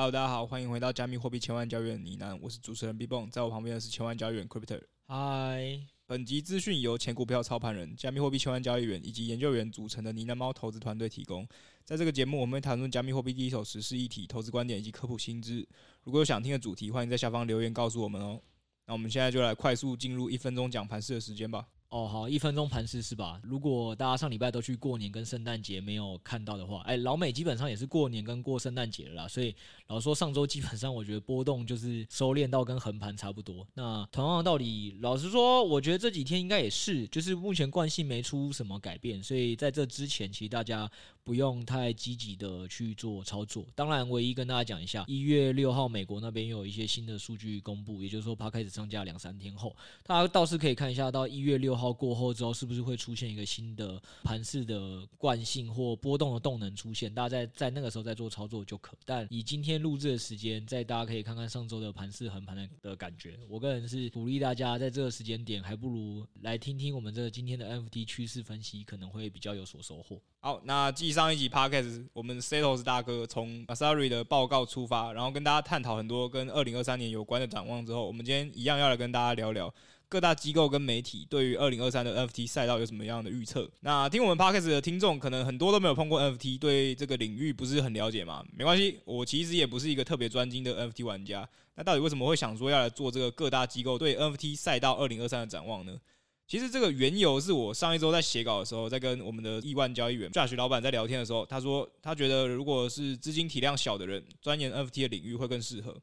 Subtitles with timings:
[0.00, 4.80] Hello，大家好，欢迎回到加密货币千万交易员呢喃，我是主持人 B 蹦，在我旁边的是千万交易员 Cryptor。
[5.06, 11.46] 嗨，本集资讯由前股票操盘人、加密货币千万交易员以及研究员组成的呢喃猫投资团队提供。
[11.84, 15.68] 在这个节目，我们会谈论加密货币第一手时事议题、投资观点以及科普新知。
[16.02, 18.40] 如果有想听的主题，欢迎在下方留言告诉我们哦。
[18.86, 21.68] 那我们现在就来快速进入一分钟讲盘式的时间吧。
[21.90, 23.40] 哦，好，一分钟盘势是吧？
[23.42, 29.28] 如果大家上礼拜都去过年跟圣诞节没有看到的话，哎，老美基本上也是过年跟过圣诞节了啦。
[29.28, 29.52] 所以
[29.88, 33.66] 老实说，上周基本上我觉得波动就是收敛到跟横盘差不多。
[33.74, 39.20] 那同样的道理，老实说，我觉得这几天应该也是，就是目前惯性没出什么改变。
[39.20, 40.88] 所以在这之前，其实大家
[41.24, 43.66] 不用太积极的去做操作。
[43.74, 51.90] 当然，唯一跟大家讲一下，一月六号美国那边又有一些新的数据公布，也就是说，它开始上架两三天后，大家倒是可以看一下到一月六号。
[52.00, 57.12] 过后之后，是不是会出现一个新的盘势的惯性或波动的动能出现？
[57.12, 58.96] 大家在在那个时候再做操作就可。
[59.04, 63.38] 但以今天录制的时间，在大家可以看看上周的盘势横盘的的感觉。
[63.48, 70.20] 我个人是鼓励大家在这个时间点，还不如来听听我们这个今天的 NFT 趋势分析，可能会比较有所收获。
[70.38, 79.74] 好，那继上一集 Podcast，我们 Setos 大哥从 Messari 的报告出发，然后跟大家探讨很多跟二零二三年有关的展望之后，我们今天一样要来跟大家聊聊。
[80.10, 83.70] 各大机构跟媒体对于二零二三的 NFT 赛道有什么样的预测？
[83.78, 88.44] 那听我们 Podcast 的听众可能很多都没有碰过 NFT，对这个领域不是很了解嘛？
[88.52, 91.48] 没关系，我其实也不是一个特别专精的 NFT 玩家。
[91.76, 95.96] 那到底为什么会想说要来做这个各大机构对 NFT 赛道二零二三的展望呢？
[96.48, 105.96] 其实这个缘由是我上一周在写稿的时候，在跟我们的亿万交易员 Josh 老板在聊天的时候，他说他觉得如果是资金体量小的人，钻研 NFT 的领域会更适合。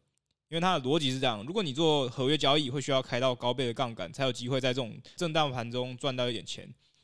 [0.50, 6.64] 因为它的逻辑是这样：如果你做合约交易，会需要开到高倍的杠杆，才有机会在这种震荡盘中赚到一点钱。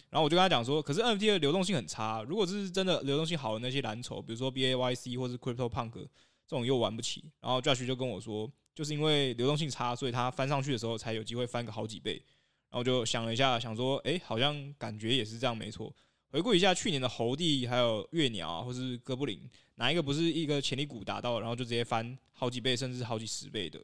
[0.09, 7.25] 然后我就跟他讲说，可是 NFT 的流动性很差，如果是真的流动性好的那些蓝筹，比如说 BAYC 或是 CryptoPunk 这种又玩不起。
[7.41, 12.23] 然后 Josh 就跟我说，就是因为流动性差，所以它翻上去的时候才有机会翻个好几倍。
[12.69, 15.94] 然后我就想了一下，想说，诶，好像感觉也是这样，没错。
[16.33, 19.39] 回顾一下去年的猴帝，还有月鸟啊，或是哥布林，
[19.75, 23.79] 哪一个不是一个潜力股达到，然后就直接翻好几倍，甚至好几十倍的？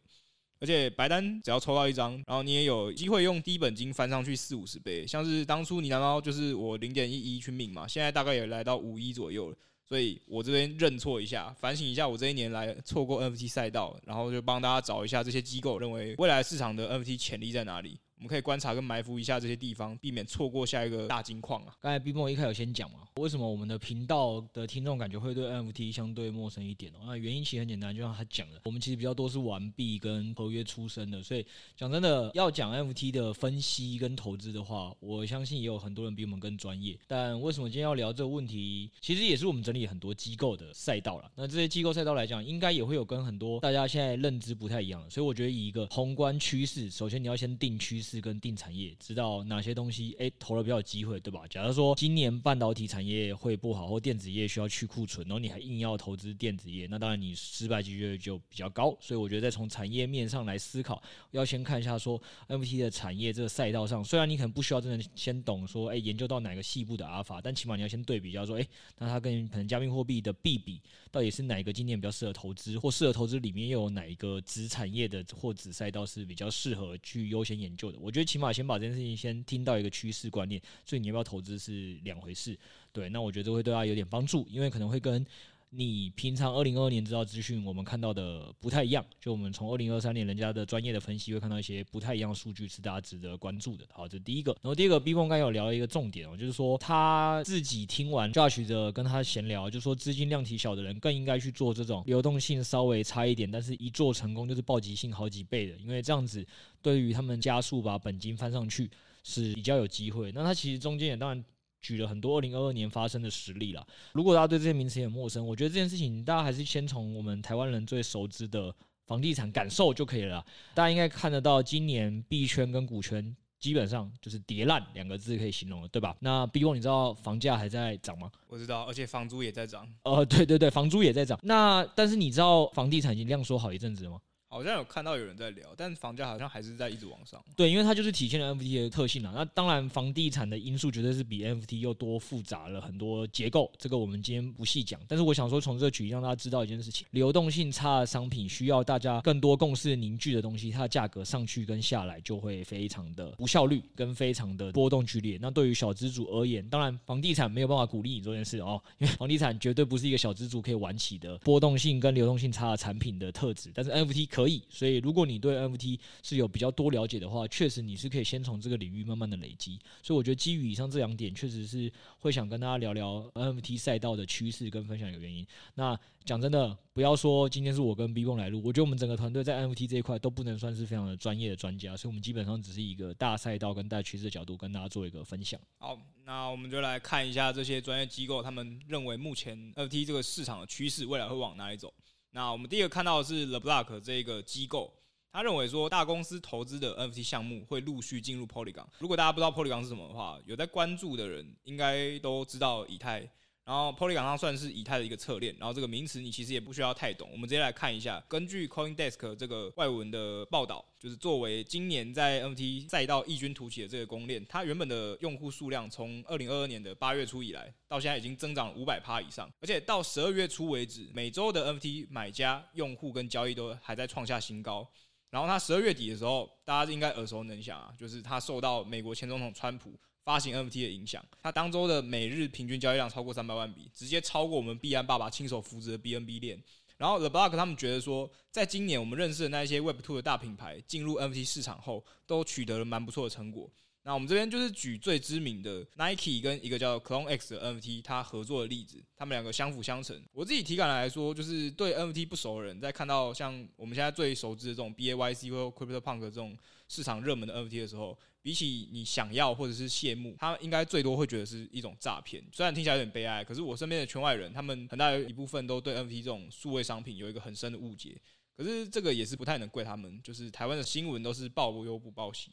[0.60, 5.06] 而且白单只要抽到一张，然后你也有机会用低本金翻上去四五十倍。
[5.06, 9.56] 像是当初你拿到就是我零点一一去命嘛，现在大概也来到五一左右了。
[9.88, 18.00] 所以我这边认错一下，反省一下我这一年来错过 NFT 赛道，然后就帮大家找一下这些机构认为未来市场的 NFT 潜力在哪里。
[18.20, 21.74] 我们可以观察跟埋伏一下这些地方，避免错过下一个大金矿啊！
[21.80, 27.00] 刚才 B 梦一开始有先讲嘛，为什么我们的频道的听众感觉会对 NFT 相对陌生一点哦？
[27.06, 31.46] 那原因其实很简单，就像他讲的，我们其实比较多是玩币跟合约出身的，所以
[31.78, 37.00] 讲真的，要讲 NFT 的分析跟投资的话，我相信也有很多人比我们更专业。
[37.08, 38.92] 但为什么今天要聊这个问题？
[39.00, 41.32] 其实也是我们整理很多机构的赛道了。
[41.36, 48.09] 那这些机构赛道来讲，应该也会有跟很多大家现在认知不太一样的，所以我觉得以一个宏观趋势，首先你要先定趋势。
[48.10, 51.46] 是跟定产业，知道哪些东西诶投了比较有机会，对吧？
[51.48, 58.98] 假如说今年半导体产业会不好，或电子业需要去库存，然后你还硬要投资电子业，那当然你失败几率就比较高。
[59.00, 61.00] 所以我觉得在从产业面上来思考，
[61.32, 70.82] 要先看一下说 MT 的产业这个赛道上，虽然你可能不需要真的先懂说诶研究到哪个细部的阿尔法，但起码你要先对比，一下说诶那它跟可能加密货币的币比，
[71.12, 77.99] 到底是哪个今年比较适合投资，或适合投资里面又有哪一个子产业的或子赛道是比较适合去优先研究的。
[78.00, 82.58] 我觉得起码先把这件事情先听到一个趋势观念，所以你要不要投资是两回事。
[82.92, 85.26] 对，那我觉得这会对他有点帮助，因为可能会跟
[85.72, 89.06] 你平常二零二二年知道资讯我们看到的不太一样。
[89.20, 93.86] 就我们从二零二三年人家的专业的分析会看到一些不太一样的数据，是大家值得关注的。
[93.92, 94.52] 好，这第一个。
[94.64, 106.44] 然后第二个，B 峰刚有聊了一个重点哦，就是说他自己听完 Josh 的跟他闲聊，就说资金量体小的人更应该去做这种流动性稍微差一点，但是一做成功就是暴击性好几倍的，因为这样子
[106.82, 108.90] 对于他们加速把本金翻上去
[109.24, 110.32] 是比较有机会。
[110.32, 111.46] 那他其实中间也当然。
[111.82, 113.86] 举了很多二零二二年发生的实例啦。
[114.14, 118.74] 如果大家对这些名词也很陌生，我觉得这件事情大家还是先从我们台湾人最熟知的
[119.06, 120.46] 房地产感受就可以了啦。
[120.74, 126.16] 大家应该看得到，今年币圈跟股圈基本上就是跌烂两个字可以形容了，对吧？
[126.20, 128.32] 那 B 哥，你知道房价还在涨吗？
[128.48, 129.88] 我知道，而且房租也在涨。
[130.04, 131.38] 呃，对对对，房租也在涨。
[131.44, 134.20] 那但是你知道房地产已经量缩好一阵子了吗？
[134.52, 137.40] 好像有看到有人在聊，但房价好像还是在一直往上。
[137.56, 139.32] 对，因为它就是体现了 NFT 的特性啊。
[139.36, 145.00] 那当然，房地产的因素绝对是比 NFT 又多复杂了很多结构，这个我们今天不细讲。
[145.08, 155.38] 但是我想说，从这个举例让大家知道一件事情：流动性差的商品需要大家更多共识凝聚的东西，它的价格上去跟下来就会非常的无效率，跟非常的波动剧烈。
[155.40, 163.70] 那对于小资主而言，当然房地产没有办法鼓励你这件事哦，因为房地产绝对不是一个小资主可以玩起的波动性跟流动性差的产品的特质。
[163.76, 169.78] 但是 NFT 可可以，所以如果你对 NFT 是有比较多了解的话，确实你是可以先从这个领域慢慢的累积。
[170.02, 175.46] 所以我觉得基于以上这两点，确实是会想跟大家聊聊 NFT 赛道的趋势跟分享的原因。
[175.76, 185.60] 那讲真的，不要说今天是我跟 B 蹦来录，我觉得我们整个团队在 NFT 这一块都不能算是非常的专业的专家，所以我们基本上只是一个大赛道跟大趋势的角度跟大家做一个分享。
[185.80, 191.94] 好，那我们就来看一下这些专业机构他们认为目前 NFT 这个市场的趋势未来会往哪里走。
[192.32, 194.94] 那我们第一个看到的是 The Block 这个机构。
[195.32, 198.86] 他认为说，大公司投资的 NFT 项目会陆续进入 Polygon。
[198.98, 203.30] 如果大家不知道 Polygon 是什么的话，有在关注的人应该都知道以太。
[203.70, 208.20] 然后 Polygon 上算是以太的一个侧链，然后这个名词你其实也不需要太懂，我们直接来看一下。
[208.28, 224.90] 根据 CoinDesk 这个外文的报道，就是作为今年在 NFT 赛道异军突起的这个公链，它原本的用户数量从二零二二年的八月初以来，到现在已经增长五百趴以上，而且到十二月初为止，每周的 NFT 买家、用户跟交易都还在创下新高。
[225.30, 229.94] 然后他十二月底的时候，大家应该耳熟能详啊，就是他受到美国前总统川普
[230.30, 236.62] 发行 NFT 的影响，它当周的每日平均交易量超过三百万笔，直接超过我们币安爸爸亲手扶植的 BNB 链。
[236.98, 243.68] 然后 The Block 他们觉得说，在今年我们认识的那些 Web2 的大品牌进入 NFT 市场后，都取得了蛮不错的成果。
[244.04, 250.16] 那我们这边就是举最知名的 Nike 跟一个叫 Clone X 的 NFT，它合作的例子，他们两个相辅相成。
[250.32, 256.56] 我自己体感来说，就是对 NFT 不熟的人，在看到像我们现在最熟知的这种 BAYC 或 CryptoPunk 这种
[256.88, 262.44] 市场热门的 NFT 的时候，比起你想要或者是羡慕，他应该最多会觉得是一种诈骗。
[262.52, 268.20] 虽然听起来有点悲哀，可是我身边的圈外人，他们很大一部分都对 NFT 这种数位商品有一个很深的误解。
[268.56, 272.52] 可是这个也是不太能怪他们，就是台湾的新闻都是报忧不报喜。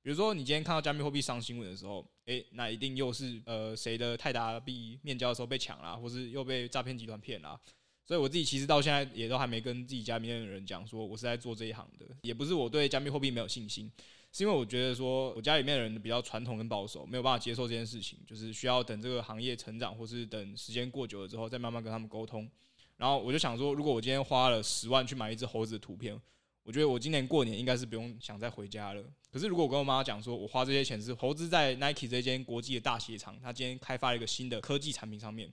[0.00, 7.60] 比如说，你今天看到加密货币上新闻的时候，诶，那一定又是呃谁的泰达币面交的时候被抢啦，或是又被诈骗集团骗啦。
[8.06, 13.90] 所以我自己其实到现在也都还没跟自己家里面的人讲说我是在做这一行的，也不是我对加密货币没有信心，
[14.32, 22.48] 是因为我觉得说我家里面的人比较传统跟保守，没有办法接受这件事情，就是需要等这个行业成长，或是等时间过久了之后再慢慢跟他们沟通。
[22.96, 26.20] 然后我就想说，如果我今天花了十万去买一只猴子的图片。
[26.64, 29.02] 我觉得我今年过年应该是不用想再回家了。
[29.32, 35.50] 可是如果我跟我妈讲说，我花这些钱是猴子在 Nike 这间国际的大鞋厂，他今天开发了一个新的科技产品上面，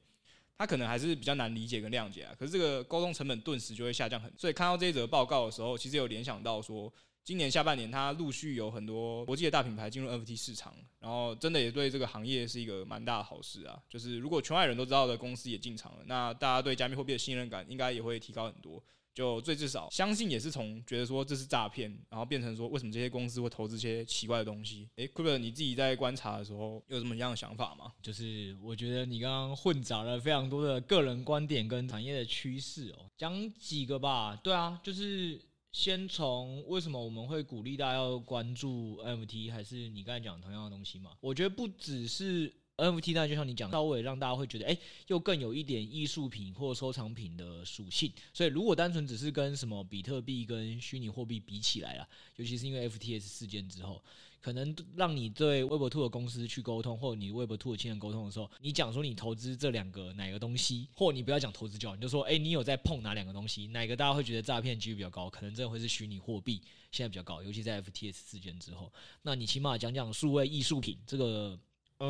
[0.58, 2.36] 他可能还是比较难理解跟谅解啊。
[2.38, 4.38] 可是这个沟通成本顿时就会下降很多。
[4.38, 6.94] 所以看到这一则报告的时候，其实有联想到说，
[7.26, 13.82] 今年下半年它陆续有很多国际的大品牌进入 NFT 市场，然后真的也对这个行业是一个蛮大的好事啊。
[13.90, 18.82] 就是如果圈外人都知道的公司也进场了，那大家对加密货币的信任感应该也会提高很多。
[19.12, 24.90] 就最至少相信也是从觉得说这是诈骗，然后变成说为什么这些公司会投资这些奇怪的东西？
[24.98, 27.94] 诶，Crypto 你自己在观察的时候有什么样的想法吗？
[28.02, 34.36] 就是我觉得你刚刚混杂了非常多的个人观点跟产业的趋势哦，讲几个吧。
[34.44, 35.42] 对啊，就是
[35.76, 41.12] 先从为什么我们会鼓励大家要关注 MT，还是你刚才讲同样的东西嘛？
[41.20, 42.50] 我觉得不只是。
[42.78, 44.78] NFT 呢，就像你讲，稍微让大家会觉得，哎、
[45.08, 48.12] 又更有一点艺术品或收藏品的属性。
[48.34, 54.04] 所以，如果单纯只是跟什么比特币跟虚拟货币比起来啊，尤其是因为 FTS 事件之后，
[54.42, 65.30] 可能让你对 Web Two 的公司去沟通，或你 Web Two 的亲人沟通的时候，你讲说你投资这两个哪个东西，或你不要讲投资就好，你就说，哎、你有在碰哪两个东西，哪个大家会觉得诈骗几率比较高？
[65.30, 68.92] 可能真的会是虚拟货币，现在比较高，尤其在 FTS 事件之后，
[69.22, 71.58] 那你起码讲讲数位艺术品这个。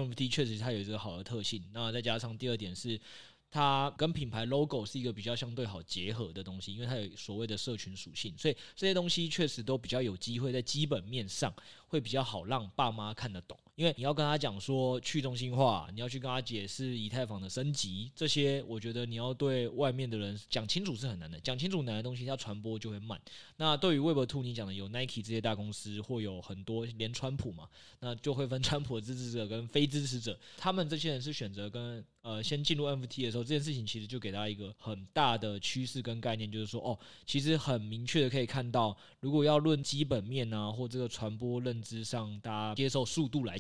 [0.03, 2.99] NFT 确实它有一个好的特性，那再加上第二点是，
[3.49, 11.53] 它跟品牌 logo 是一个比较相对好结合的东西，因为它有所谓的社群属性，所以这些东西确实都比较有机会在基本面上
[11.87, 13.57] 会比较好让爸妈看得懂。
[13.75, 21.37] 因为你要跟他讲说去中心化，你要去跟他解释以太坊的升级，这些我觉得你要对外面的人讲清楚是很难的。
[21.41, 23.19] 讲清楚难的东西，它传播就会慢。
[23.57, 27.67] 那对于 Web2，你讲的有 Nike 这些大公司，或有很多连川普嘛，
[27.99, 30.39] 那就会分 川普的支持者跟非支持者。
[30.57, 43.59] 他们这些人是选择跟呃先进入 NFT 的时候，这件事情其实就给大家一个很大的趋势跟概念，就是说哦，其实很明确的可以看到，如果要论基本面啊或这个传播认知上，大家接受速度来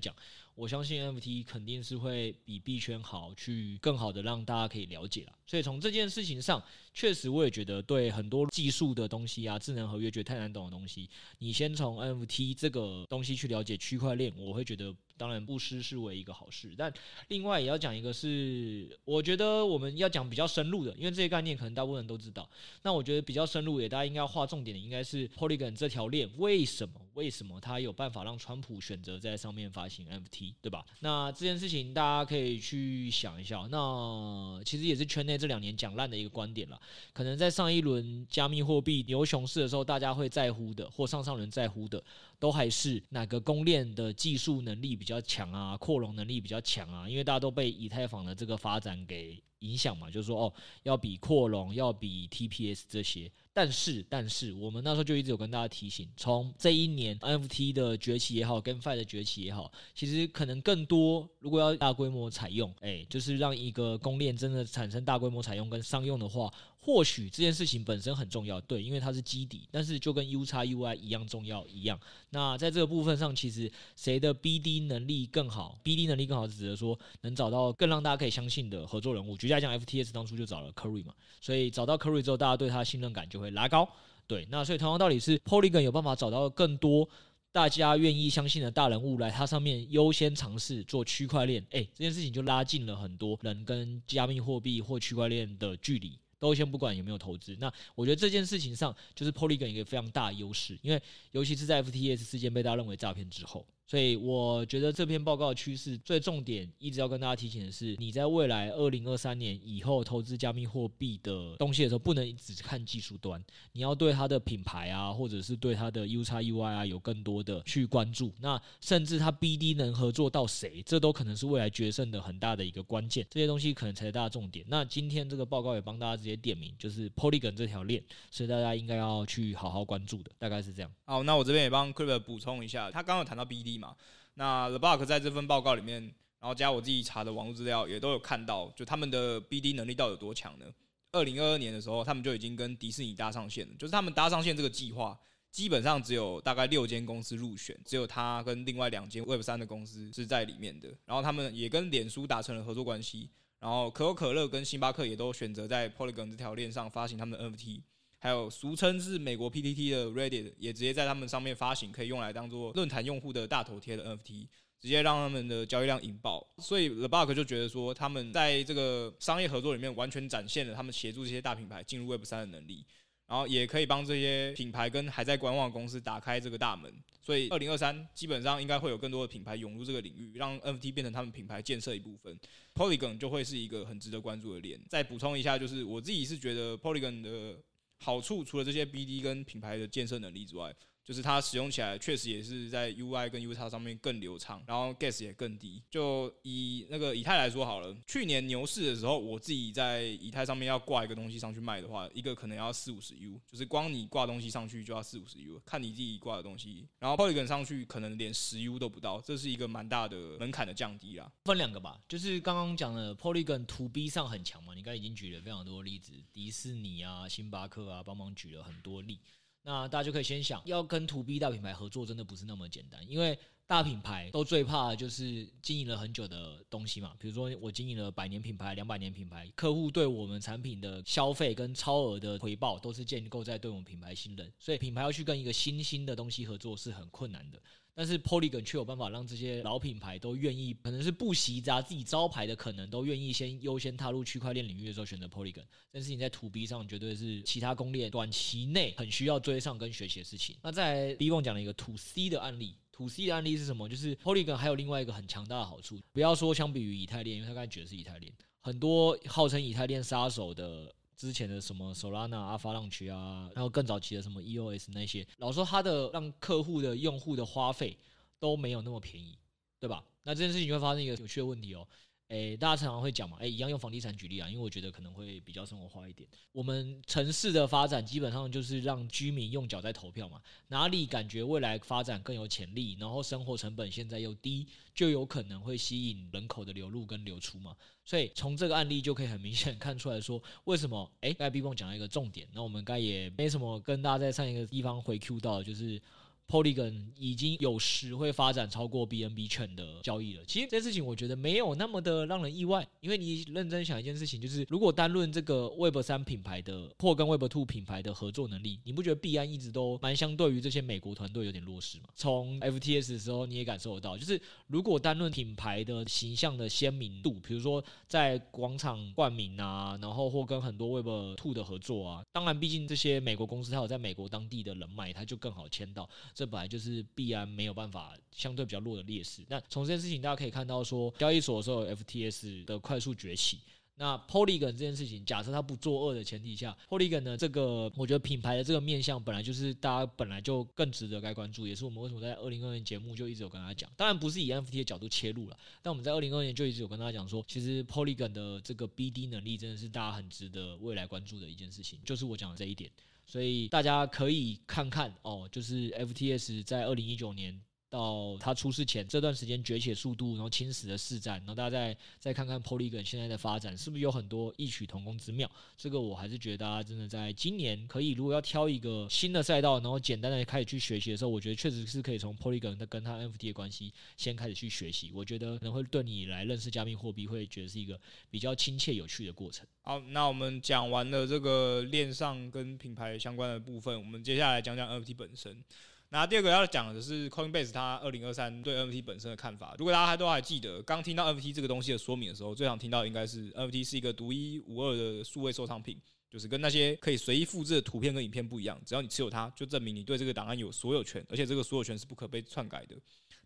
[0.55, 5.33] 我相信 NFT 肯定是会比币圈好，去更好的让大家可以了解了。
[5.45, 11.09] 所以从这件事情上，确实我也觉得对很多技术的东西啊，智能合约觉得太难懂的东西，
[11.39, 14.95] 你先从 NFT 这个东西去了解区块链，我会觉得。
[15.17, 16.93] 当然不失是为一个好事，但
[17.29, 22.49] 另外也要讲一个是，我觉得我们要讲比较深入的，因为这些概念可能大部分人都知道。
[22.83, 30.85] 那我觉得比较深入也，大家应该要划重点的，应该是 Polygon 这条链为什么为什么它有办法让川普选择在上面发行 NFT，对吧？
[30.99, 33.65] 那这件事情大家可以去想一下。
[33.71, 36.79] 那其实也是圈内这两年讲烂的一个观点了。
[37.13, 42.03] 可能在上一轮加密货币牛熊市的时候，大家会在乎的，或上上轮在乎的。
[42.37, 47.07] 都还是哪个公链的技术能力比比较强啊，扩容能力比较强啊？
[47.07, 53.31] 因为大家都被以太坊的这个发展给影响嘛，就是说哦，要比扩容，要比 TPS 这些。
[53.53, 66.51] 但是，但是我们那时候就一直有跟大家提醒，从这一年 NFT 的崛起也好跟 Fi 的崛起也好，其实可能更多，如果要大规模采用，哎，就是让一个公链真的产生大规模采用跟商用的话。
[66.85, 71.99] 或许这件事情本身很重要，对，因为它是基底，但是就跟 U 叉 UI 一样重要一样。
[72.29, 79.35] 那在这个部分上，其实谁的 BD 能力更好？BD 能力更好，指的说能找到更让大家可以相信的合作人物。
[79.35, 81.11] 举例来讲，FTS 当初就找了 Curry 嘛，
[81.41, 83.89] 所以找到 Curry 之后，大家对他的信任感就会拉高。
[84.27, 87.09] 对，那所以同样道理是，Polygon 有办法找到更多
[87.51, 96.19] 大家愿意相信的大人物来它上面优先尝试做区块链，诶，这件事情就拉近了很多人跟加密货币或区块链的距离。
[96.39, 101.01] 都先不管有没有投资，那我觉得这件事情上就是 Polygon 一个非常大的优势，因为
[101.31, 103.65] 尤其是在 FTS 事件被大家认为诈骗之后。
[103.87, 113.39] 所以我觉得这篇报告的趋势最重点，一直要跟大家提醒的是，你在未来二零二三年以后投资加密货币的东西的时候，不能只看技术端，
[113.73, 118.33] 你要对它的品牌啊，或者是对它的 U 叉 UI 啊，有更多的去关注。
[118.39, 123.23] 那甚至它 BD 能合作到谁，这都可能是未来决胜的很大的一个关键。
[123.29, 124.65] 这些东西可能才是大家重点。
[124.67, 130.91] 那今天这个报告也帮大家直接点名，就是 Polygon 这条链所以大家应该要去好好关注的，大概是这样。
[131.05, 133.74] 好，那我这边也帮 c r i p 补充一下，他刚刚有谈到 BD。
[133.77, 133.95] 嘛，
[134.35, 136.01] 那 The Bug 在这份报告里面，
[136.39, 140.65] 然后加我自己查的网络资料，也都有看到，就他们的 BD 能力到底有多强呢？
[141.11, 145.17] 二零二二年的时候，他们就已经跟迪士尼搭上线了，就是他们搭上线这个计划，
[145.49, 150.89] 基本上只有大概六间公司入选，只有他跟另外两间 Web 三的公司是在里面的。
[151.05, 153.29] 然后他们也跟脸书达成了合作关系，
[153.59, 157.81] 然后可口可乐跟星巴克也都选择在 Polygon 这条链上发行他们的 NFT。
[158.25, 164.47] 还有俗称是美国 PTT 的 Reddit 也直接在他们上面发行，可以用来当做论坛用户的大头贴的 NFT，
[164.81, 166.43] 直接让他们的交易量引爆。
[166.57, 172.83] 所以 The Block 就觉得说，他们在这个商业合作里面完全展现了他们协助这些大品牌进入 Web 三的能力，
[173.27, 176.91] 然后也可以帮这些品牌跟还在观望的公司打开这个大门。
[177.21, 182.35] 所以二零二三基本上应该会有更多的品牌涌入这个领域，让 NFT 变成他们品牌建设一部分。
[182.73, 184.81] Polygon 就会是一个很值得关注的链。
[184.89, 187.61] 再补充一下，就是我自己是觉得 Polygon 的。
[187.97, 190.73] 好处除了这些 BD 跟品牌的建设能力之外，
[191.05, 195.83] 就是它使用起来确实也是在 UI 跟 UX 上面更流畅，然后 Gas 也更低。
[195.87, 206.87] 就以那个以太来说好了，去年牛市的时候，我自己在以太上面要挂一个东西上去卖的话，一个可能要四五十 U，就是光你挂东西上去就要四五十 U，看你自己挂的东西。
[206.97, 211.31] 然后 Polygon 上去可能连十 U 都不到，这是一个蛮大的门槛的降低啦。
[211.43, 219.19] 分两个吧，就是刚刚讲的 Polygon To B 上很强嘛，你刚才已经举了非常多例子，迪士尼啊、星巴克啊，帮忙举了很多例。
[219.65, 227.15] 那大家就可以先想，要跟 To B 大品牌合作，真的不是那么简单，因为大品牌都最怕的就是经营了很久的东西嘛。
[227.17, 237.59] 比如说我经营了百年品牌、两百年品牌，客户对我们产品的消费跟超额的回报，都是建构在对我们品牌信任，所以品牌要去跟一个新兴的东西合作是很困难的。
[237.97, 245.63] 但是 Polygon 却有办法让这些老品牌都愿意，可能是不惜砸自己招牌的，可能都愿意先优先踏入区块链领域的时候选择 Polygon。
[245.89, 250.57] 但是你在 To B 上绝对是其他公链短期内很需要追上跟学习的事情。
[250.61, 253.87] 那在 B 梦讲了一个 To C 的案例，To C 的案例是什么？
[253.87, 260.93] 就是 Polygon 还有另外一个很强大的好处，不要说相比于以太链，因为他刚才举的是以太链，很多号称以太链杀手的。
[261.15, 267.97] 之前的什么 Solana、Avalanche 啊，还有更早期的什么 EOS 那些，老说它的让客户的用户的花费
[268.39, 269.37] 都没有那么便宜，
[269.79, 270.03] 对吧？
[270.23, 271.87] 那这件事情就会发生一个有趣的问题哦。
[272.29, 276.27] 诶，大家常常会讲嘛，诶，一样用房地产举例啊，因为我觉得可能会比较生活化一点。
[276.51, 287.75] 我们城市的发展基本上就是让居民用脚在投票嘛，哪里感觉未来发展更有潜力，然后生活成本现在又低，就有可能会吸引人口的流入跟流出嘛。
[288.03, 291.11] 所以从这个案例就可以很明显看出来说，为什么？
[291.21, 296.01] 诶，刚才 B 泵讲了一个重点，那我们刚才也没什么跟大家在上一个地方回 Q 到，就是。
[296.47, 300.43] Polygon 已经有时会发展超过 BNB 券的交易了。
[300.45, 312.05] 其实这件事情我觉得没有那么的让人意外，因为你认真想一件事情，就是如果单论这个 Web 三品牌的或跟 Web Two 品牌的合作能力，你不觉得币安一直都蛮相对于这些美国团队有点弱势吗？
[312.15, 326.07] 从 FTS 的时候你也感受得到，就是如果单论品牌的形象的鲜明度，比如说在广场冠名啊，然后或跟很多 Web Two 的合作啊，当然毕竟这些美国公司它有在美国当地的人脉，它就更好签到。
[326.35, 329.41] 这本来就是必然没有办法相对比较弱的劣势。
[329.47, 333.59] 那从这件事情大家可以看到，说交易所的时候有 FTS 的快速崛起。
[333.97, 343.89] 那 Polygon 这件事情，假设它不作恶的前提下，Polygon 呢，这个我觉得品牌的这个面向本来就是大家本来就更值得该关注，也是我们为什么在二零二二年节目就一直有跟大家讲。
[343.95, 352.91] 当然不是以 NFT 的角度切入了，但我们在二零二二年就一直有跟大家讲说，其实 Polygon 的这个 BD 能力真的是大家很值得未来关注的一件事情，就是我讲的这一点。
[353.25, 357.61] 所以大家可以看看哦，就是 FTS 在二零一九年。
[357.95, 365.49] 到他出事前这段时间崛起的速度，然后侵蚀的市占，然后大家再再看看 Polygon 现在的发展，是不是有很多异曲同工之妙？
[365.77, 375.11] 这个我还是觉得大家真的在今年可以，如果要挑一个新的赛道，然后简单的开始去学习的时候，我觉得确实是可以从 Polygon 的跟它 NFT 的关系先开始去学习。
[375.13, 377.97] 我觉得可能会对你来认识加密货币，会觉得是一个
[378.29, 379.65] 比较亲切有趣的过程。
[379.83, 385.63] 好，那我们讲完了这个链上跟品牌相关的部分，我们接下来讲讲 NFT 本身。
[386.09, 389.75] 那第二个要讲的是 Coinbase 它二零二三对 NFT 本身的看法。
[389.77, 402.95] 如果大家还都还记得，刚听到 NFT 这个东西的说明的时候，最常听到应该是 NFT 是一个独一无二的数位收藏品，就是跟那些可以随意复制的图片跟影片不一样，只要你持有它，就证明你对这个档案有所有权，而且这个所有权是不可被篡改的。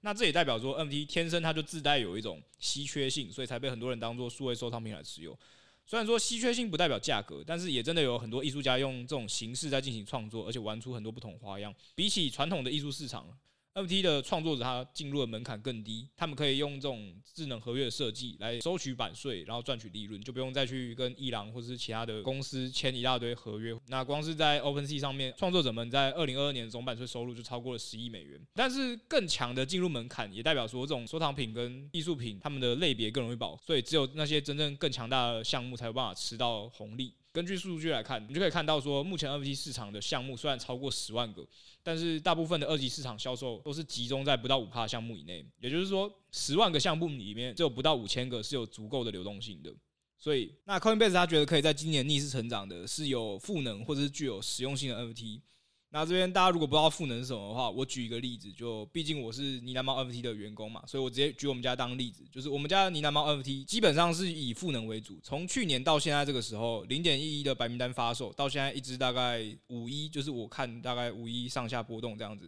[0.02, 5.38] 那这也代表说 NFT 天生它就自带有一种稀缺性，所以才被很多人当做数位收藏品来持有。
[5.90, 11.74] 虽然说稀缺性不代表价格，但是也真的有很多艺术家用这种形式在进行创作，而且玩出很多不同花样。
[11.96, 13.28] 比起传统的艺术市场。
[13.76, 23.74] NFT 的创作者他进入的门槛更低，他们可以用这种智能合约的设计来收取版税，然后赚取利润，就不用再去跟艺廊或者是其他的公司签一大堆合约。
[23.88, 28.40] 那光是在 OpenSea 上面，创作者们在二零二二年的总版税收入就超过了十亿美元。
[28.54, 37.14] 但是更强的进入门槛，也代表说这种收藏品跟艺术品，他们的类别更容易饱，所以只有那些真正更强大的项目才有办法吃到红利。
[37.32, 41.46] 根据数据来看，你就可以看到说，目前二级市场的项目虽然超过十万个，
[41.84, 45.46] 但是大部分的二级市场销售都是集中在不到五趴项目以内。
[45.60, 49.72] 也就是说，十万个项目里面，只有不到五千个是有足够的流动性的。
[50.18, 55.40] 所以，那 Coinbase 他觉得可以在今年逆势成长的，是有赋能或者是具有实用性的 NFT。
[55.92, 72.48] 那这边大家如果不知道赋能是什么的话，我举一个例子，就毕竟我是呢喃猫 NFT 的员工嘛，所以我直接举我们家当例子，就是我们家的呢喃猫 NFT 基本上是以赋能为主，从去年到现在这个时候，零点一一的白名单发售到现在一直大概五一，就是我看大概五一上下波动这样子，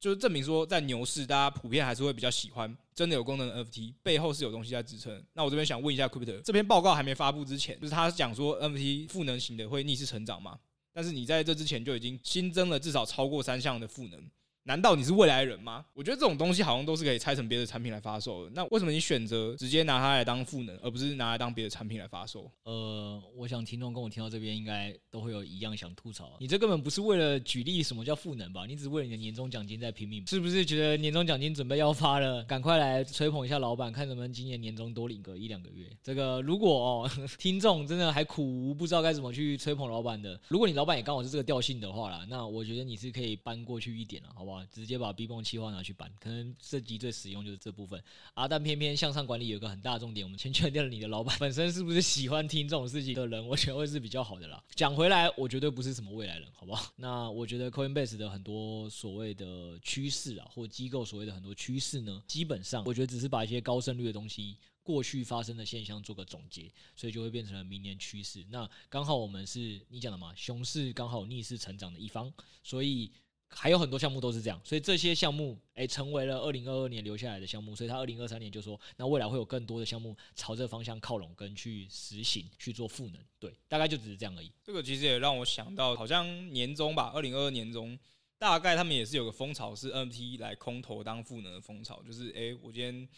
[0.00, 5.22] 就是证明说在牛市大家普遍还是会比较喜欢真的有功能的 NFT，背后是有东西在支撑。
[5.34, 10.58] 那我这边想问一下 Crypto，这篇报告还没发布之前，就是他讲说 NFT 赋能型的会逆势成长吗？
[10.92, 14.30] 但是你在这之前就已经新增了至少超过三项的赋能。
[14.64, 15.84] 难道你是未来人吗？
[15.92, 18.50] 我觉得这种东西好像都是可以拆成别的产品来发售的。
[18.54, 22.48] 那为什么你选择直接拿它来当赋能，而不是拿来当别的产品来发售？
[22.62, 26.36] 呃，我想听众跟我听到这边应该都会有一样想吐槽。
[26.38, 28.64] 你这根本不是为了举例什么叫赋能吧？
[28.64, 35.88] 你只是为了你的年终奖金在拼命，是不是觉得年终奖金准备要发了，赶快来吹捧一下老板，看能不能今年年终多领个一两个月？
[36.04, 44.51] 这个如果哦， 听众真的还苦无不知道该怎么去吹捧老板的，如果你老板也刚好是这个调性的话啦，那我觉得你是可以搬过去一点了，好不好？
[44.70, 48.02] 直接把 B bomb 企划拿去搬，可能这集最实用就是这部分
[48.34, 48.48] 啊。
[48.48, 54.62] 但偏偏向上管理有个很大的重点，我们先确定了你的老板 本身是不是喜欢听这种事情的人，我觉得会是比较好的啦。
[54.74, 56.92] 讲回来，我绝对不是什么未来人，好不好？
[56.96, 68.44] 那我觉得 Coinbase 的很多所谓的趋势啊，或机构所谓的很多趋势呢，基本上我觉得只是把一些高胜率的东西、过去发生的现象做个总结，所以就会变成了明年趋势。
[68.50, 73.10] 那刚好我们是你讲的嘛，熊市刚好逆势成长的一方，所以。
[73.54, 84.50] 还有很多项目都是这样，所以这些项目诶成为了二零二二年留下来的项目，所以他二零二三年就说，那未来会有更多的项目朝这个方向靠拢跟去实行去做赋能，对，大概就只是这样而已。
[84.64, 87.98] 这个其实也让我想到，好像年终吧，二零二二年中，
[88.38, 93.08] 大概他们也是有个风潮是 NFT 来空投当赋能的风潮，就是诶，我今天。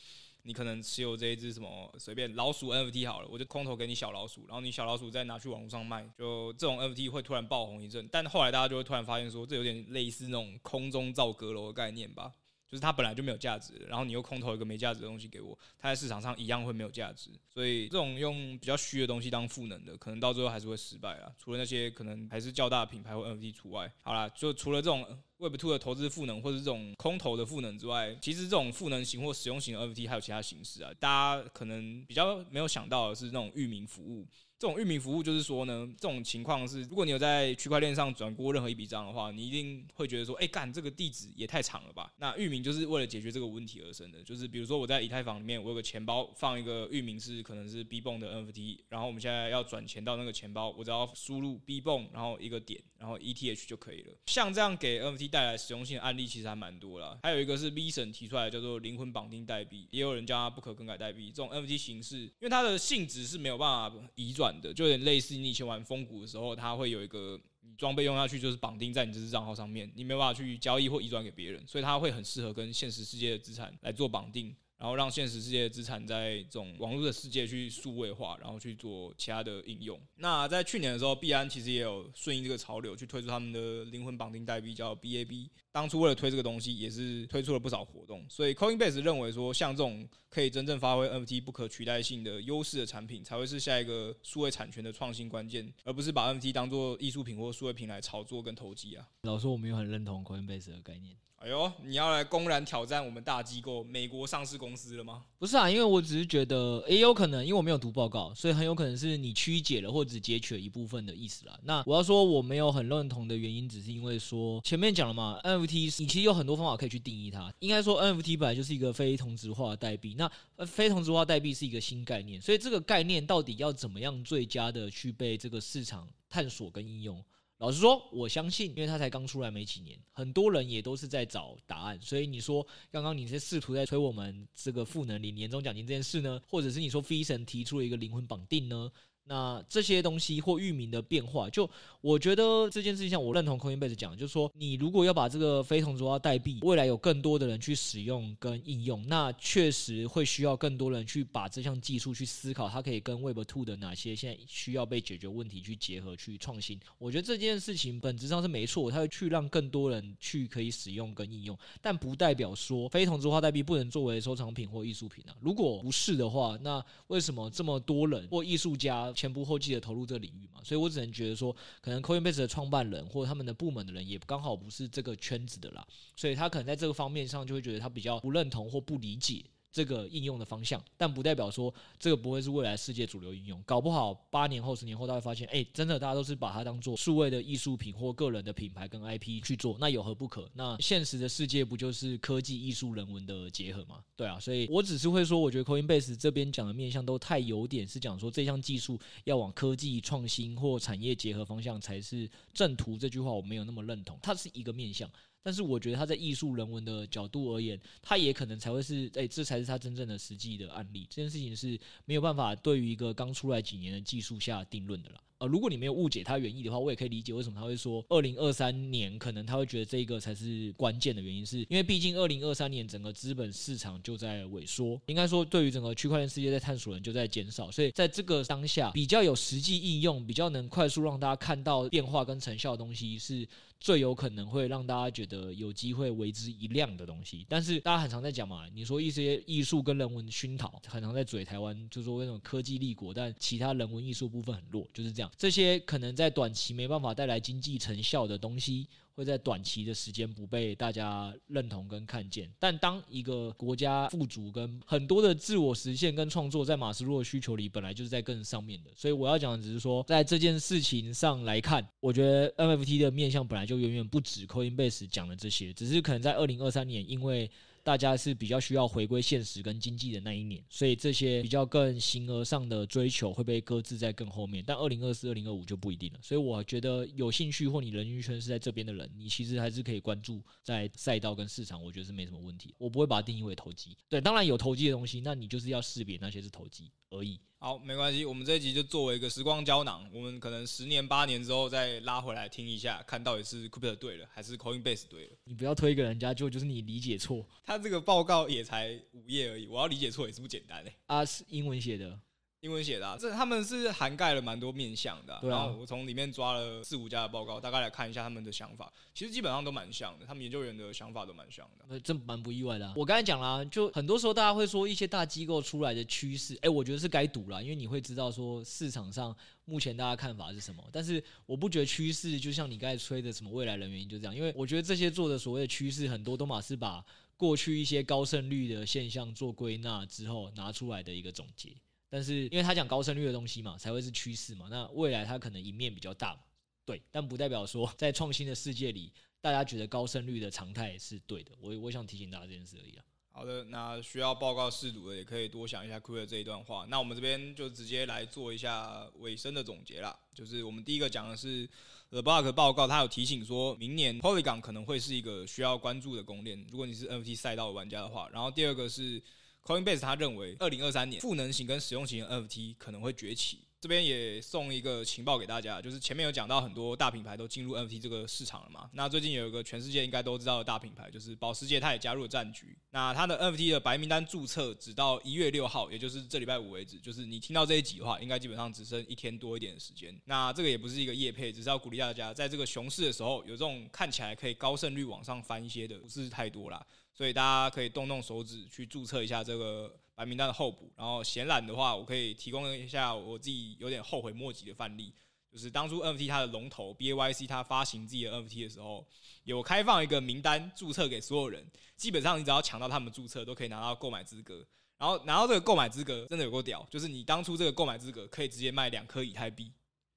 [0.47, 8.07] 你可能持有这一只什么随便老鼠 NFT 好了，我就空投给你小老鼠，然后你小老鼠再拿去网络上卖，就这种 NFT 会突然爆红一阵。
[8.13, 12.31] 但后来大家就会突然发现说，这有点类似那种空中造阁楼的概念吧，
[12.75, 17.31] 就是它本来就没有价值，然后你又空投一个没价值的东西给我，它在市场上一样会没有价值。
[17.49, 21.31] 所以这种用比较虚的东西当赋能的，可能到最后还是会失败啊。
[21.39, 25.07] 除了那些可能还是较大的品牌或 NFT 除外，好啦，就除了这种
[25.37, 30.91] Web Two 的投资赋能或者这种空投的赋能之外，其实这种赋能型或使用型的 NFT 还有其他形式啊。
[30.99, 34.27] 大家可能比较没有想到的是那种域名服务。
[34.59, 42.13] 这种域名服务就是说呢，这种情况是，如果你有在区块链上转过任何一笔账的话，你一定会觉得说，哎，干这个地址也太长了吧？
[42.19, 44.23] 那域名就是为了解决这个问题而生的。
[44.23, 54.15] 就是比如说我在以太坊里面，我有个钱包放一个域名是可能是 B b o n 的 NFT，然后我们现在要转钱到那个钱包，我只要输入 B b o n 然后一个点，然后 ETH 就可以了。
[54.27, 57.19] 像这样给 NFT 带来实用性的案例其实还蛮多啦。
[57.23, 61.27] 还有一个是 Vison 提出来的叫做灵魂绑定代币，也有人叫它不可更改代币。
[61.31, 65.37] 这种 NFT 形式，因为它的性质是没有办法移转的，就有点类似。
[65.37, 74.55] 你以前玩风谷的时候，它会有一个你装备用下去就是绑定在你这支账号上面，你没有办法去交易或移转给别人，所以它会很适合跟现实世界的资产来做绑定。
[74.77, 79.99] 然后让现实世界的资产在这种网络的世界去数位化，然后去做其他的应用。
[80.17, 85.49] 那在去年的时候，币安其实也有顺应这个潮流，去推出他们的灵魂绑定代币叫 BAB。
[85.75, 88.25] 当初为了推这个东西，也是推出了不少活动。
[88.29, 99.05] 所以 Coinbase 认为说，像这种可以真正发挥 NFT 不可取代性的优势的产品，才会是下一个数位产权的创新关键，而不是把 NFT 当做艺术品或数位品来炒作跟投机啊。
[99.23, 101.17] 老实说，我没有很认同 Coinbase 的概念。
[101.37, 105.25] 哎呦，你要来公然挑战我们大机构美国上市公司了吗？
[105.39, 111.61] 不是啊，因为我只是觉得也有可能，因为我没有读报告，所以很有可能是你曲解了或者截取了一部分的意思啦。
[111.65, 117.53] 那我要说我没有很认同的原因，只是因为说前面讲了嘛，NFT 你其实有很多方法可以去定义它。
[117.61, 120.31] 应该说 NFT 本来就是一个非同质化的代币，那
[120.67, 127.25] 非同质化代币是一个新概念，所以这个概念到底要怎么样最佳的去被这个市场探索跟应用？
[127.59, 131.99] 老实说，我相信，因为它才刚出来没几年，很多人也都是在找答案。
[132.03, 138.91] 所以你说，刚刚你是试图在催我们这个赋能领年终奖金这件事呢，或者是你说 Vison 提出了一个灵魂绑定呢？
[139.27, 141.69] 那这些东西或域名的变化，就
[142.03, 156.79] 我觉得这件事情上，我认同 Coinbase 讲，就是说，你如果要把这个非同质化代币未来有更多的人去使用跟应用，那确实会需要更多人去把这项技术去思考，它可以跟 Web Two 的哪些现在需要被解决问题去结合去创新。
[156.99, 165.33] 我觉得这件事情本质上是没错，它会去让更多人去可以使用跟应用，但不代表说非同质化代币不能作为收藏品或艺术品啊。
[165.41, 169.14] 如果不是的话，那为什么这么多人或艺术家？
[169.15, 179.45] 前仆后继的投入这个领域嘛，所以我只能觉得说，可能 Coinbase 的创办人或他们的部门的人也刚好不是这个圈子的啦，所以他可能在这个方面上就会觉得他比较不认同或不理解。
[179.75, 183.61] 这个应用的方向，但不代表说这个不会是未来世界主流应用。
[183.67, 190.49] 搞不好八年后、十年后，大家发现，哎，真的大家都是把它当做数位的艺术品或个人的品牌跟 IP 去做，那有何不可？
[190.55, 193.99] 那现实的世界不就是科技、艺术、人文的结合吗？
[194.15, 202.97] 对啊，所以我只是会说，我觉得 Coinbase 这边讲的面向都太有点是讲说这项技术要往科技创新或产业结合方向才是正途。
[202.97, 205.11] 这句话我没有那么认同，它是一个面向。
[205.45, 211.07] 但是我觉得他在艺术人文的角度而言，他也可能才会是，哎，这才是他真正的实际的案例。
[211.11, 215.21] 这件事情是没有办法对于一个刚出来几年的技术下定论的啦。
[215.39, 233.47] 呃，如果你没有误解他原意的话，我也可以理解为什么他会说二零二三年可能他会觉得这个才是关键的原因，是因为毕竟二零二三年整个资本市场就在萎缩，应该说对于整个区块链世界在探索人就在减少，所以在这个当下比较有实际应用、比较能快速让大家看到变化跟成效的东西，是
[233.81, 237.45] 最有可能会让大家觉得有机会为之一亮的东西。
[237.49, 245.24] 但是大家很常在讲嘛，你说一些艺术跟人文熏陶，很常在嘴台湾，就是说那种科技立国，但其他人文艺术部分很弱，就是这样。
[245.37, 252.51] 这些可能在短期没办法带来经济成效的东西，会在短期的时间不被大家认同跟看见。
[252.59, 258.91] 但当一个国家富足跟很多的自我实现跟创作，在马斯洛的需求里本来就是在更上面的。
[258.97, 267.51] 所以我要讲的只是说，在这件事情上来看，我觉得 NFT 的面向本来就远远不止 Coinbase 讲的这些，只是可能在二零二三年因为。
[267.85, 274.65] 大家是比较需要回归现实跟经济的那一年，所以这些比较更形而上的追求会被搁置在更后面。
[274.67, 276.19] 但二零二四、二零二五就不一定了。
[276.23, 282.75] 所以我觉得有兴趣或你人鱼圈是在这边的人，你其实还是可以关注在赛道跟市场，我觉得是没什么问题。
[282.79, 283.95] 我不会把它定义为投机。
[284.09, 287.41] 对，当然有投机的东西，那你就是要识别那些是投机而已。
[287.59, 295.31] 好，没关系，我们这一集就作为一个时光胶囊，我们可能十年八年之后再拉回来听一下，看到底是 Cooper 对了，还是 Coinbase 对了。
[295.45, 297.47] 你不要推给人家，就就是你理解错。
[297.65, 300.93] 他这个报告也才五页而已，我要理解错也是不简单嘞。
[301.07, 302.21] 啊，是英文写的。
[302.65, 305.41] 英文写的、啊，这他们是涵盖了蛮多面向的、啊。
[305.43, 308.91] 对啊、然后我从里面抓了四五家的报告，大概来看一下他们的想法。
[309.13, 312.01] 其实基本上都蛮像的，他们研究员的想法都蛮像的。
[312.01, 312.95] 这蛮不意外的、啊。
[312.97, 320.83] 我刚才讲了、啊，就很多时候大家会说一些大机构出来的趋势，哎，我觉得是该赌了，因为你会知道说市场上目前大家看法是什么。
[320.91, 327.05] 但是我不觉得趋势就像你刚才吹的什么未来人员就这样，因为我觉得这些做的所谓的趋势，很多都嘛是把
[327.37, 331.69] 过去一些高胜率的现象做归纳之后拿出来的一个总结。
[332.15, 334.69] 但是，因为他讲高胜率的东西嘛，才会是趋势嘛。
[334.71, 336.43] 那未来它可能赢面比较大嘛，
[336.85, 337.03] 对。
[337.11, 341.51] 但不代表说在创新的世界里，大家觉得高胜率的常态是对的。
[341.59, 343.05] 我我想提醒大家这件事而已啊。
[343.33, 346.87] 好的，那需要报告试读的也可以多想一下 Queer 这一段话。
[346.89, 350.17] 那我们这边就直接来做一下尾声的总结啦。
[350.33, 351.69] 就是我们第一个讲的是
[352.11, 358.29] The Block 报告，他有提醒说明年 Polygon 可能会是一个需要关注的公链，如果你是 NFT 赛道的玩家的话。
[358.33, 359.21] 然后第二个是。
[359.65, 363.61] Coinbase 他认为，二零二三年赋能型跟实用型 NFT 可能会崛起。
[363.81, 368.89] 这边也送一个情报给大家，就是前面有讲到很多大品牌都进入 NFT 这个市场了嘛。
[368.95, 372.75] 那最近有一个全世界应该都知道的大品牌，就是保时捷，它也加入了战局。
[372.93, 376.99] 那它的 NFT 的白名单注册只到一月六号，也就是这礼拜五为止。
[376.99, 380.19] 就是你听到这一集的话，应该基本上只剩一天多一点的时间。
[380.25, 386.87] 那这个也不是一个业配，只是要鼓励大家，在这个熊市的时候，有这种看起来可以高胜率往上翻一些的，不是太多啦。
[387.15, 390.93] 所以大家可以动动手指去注册一下这个白名单的候补。
[390.97, 395.15] 然后闲懒的话，我可以提供一下我自己有点后悔莫及的范例，
[395.51, 399.07] 就是当初 NFT 它的龙头 BAYC 它发行自己的 NFT 的时候，
[399.45, 401.65] 有开放一个名单注册给所有人，
[401.97, 404.67] 基本上你只要抢到他们注册，都可以拿到购买资格。
[404.97, 409.71] 然后拿到这个购买资格，真的有够屌，就是你当初这个购买资格可以直接卖两颗以太币。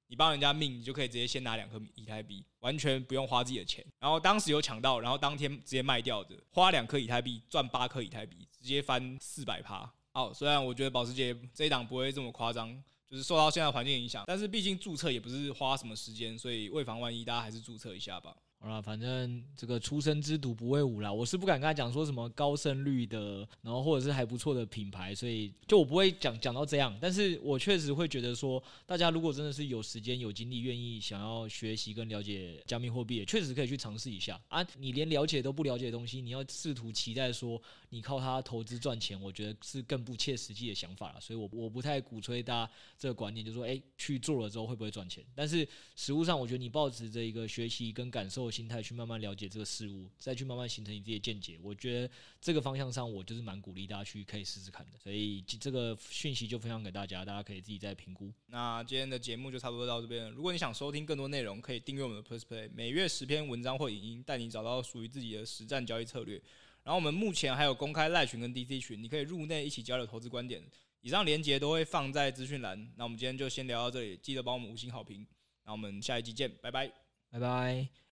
[0.07, 3.85] 你帮人家命，你就可以直接先拿两颗以太币，完全不用花自己的钱。
[3.99, 9.91] 然后当时有抢到，然后当天直接卖掉的，花两颗以太币赚八颗以太币，直接翻四百趴。
[10.13, 12.73] 好，虽然我觉得保时捷这一档不会这么夸张，
[13.09, 18.35] 就是受到现在环境影响，但是毕竟注册也不是花什么时间，所以为防万一，大家还是注册一下吧。
[18.67, 26.93] 好了，反正这个初生之犊不畏虎啦，我是不敢跟他讲说什么高胜率的，然后或者是还不错的品牌，所以就我不会讲讲到这样。
[26.99, 34.61] 但是我确实会觉得说，大家如果真的是有时间、有精力、愿意想要学习跟了解加密货币，确实可以去尝试一下啊。
[34.77, 41.21] 你连了解都不了解的东西，你要试图期待说你靠它投资赚钱，我觉得是更不切实际的想法了。
[41.21, 45.23] 所以我我不太鼓吹大家这个观念，就是说，哎，去做了之后会不会赚钱？
[45.33, 48.51] 但是实物上，我觉得你抱持着一个学习跟感受。
[48.57, 51.59] 心态去慢慢了解这个事物，再去慢慢形成你自己的见解。
[51.61, 52.09] 我觉得
[52.41, 54.97] 这个方向上，我就是蛮鼓励大家去可以试试看的。
[54.97, 58.33] 所以这个讯息就分享给大家，大家可以自己再评估。
[58.47, 60.31] 那今天的节目就差不多到这边了。
[60.31, 66.41] 如果你想收听更多内容，可以订阅我们的 PressPlay，每月十篇文章或影音，带你找到属于自己的实战交易策略。
[66.83, 70.63] 然后我们目前还有公开赖群跟 DC 群，你可以入内一起交流投资观点。
[71.01, 72.91] 以上连结都会放在资讯栏。
[72.95, 75.25] 那我们今天就先聊到这里，记得帮我们五星好评。
[75.63, 76.89] 那我们下一集见，拜拜，
[77.29, 78.06] 拜拜。